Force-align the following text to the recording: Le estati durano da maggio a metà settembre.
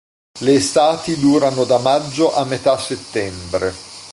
Le 0.39 0.53
estati 0.55 1.19
durano 1.19 1.63
da 1.63 1.77
maggio 1.77 2.33
a 2.33 2.43
metà 2.43 2.75
settembre. 2.79 3.71